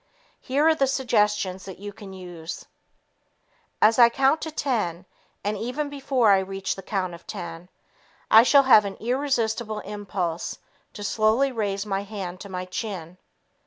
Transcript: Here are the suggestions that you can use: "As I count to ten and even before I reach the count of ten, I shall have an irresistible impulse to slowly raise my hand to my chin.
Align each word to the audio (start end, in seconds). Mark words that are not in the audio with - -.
Here 0.39 0.67
are 0.67 0.73
the 0.73 0.87
suggestions 0.87 1.65
that 1.65 1.77
you 1.77 1.93
can 1.93 2.11
use: 2.11 2.65
"As 3.83 3.99
I 3.99 4.09
count 4.09 4.41
to 4.41 4.49
ten 4.49 5.05
and 5.43 5.55
even 5.55 5.89
before 5.91 6.31
I 6.31 6.39
reach 6.39 6.75
the 6.75 6.81
count 6.81 7.13
of 7.13 7.27
ten, 7.27 7.69
I 8.31 8.41
shall 8.41 8.63
have 8.63 8.83
an 8.83 8.97
irresistible 8.99 9.81
impulse 9.81 10.57
to 10.93 11.03
slowly 11.03 11.51
raise 11.51 11.85
my 11.85 12.01
hand 12.01 12.39
to 12.39 12.49
my 12.49 12.65
chin. 12.65 13.19